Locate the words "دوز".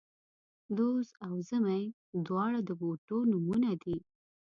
0.77-1.07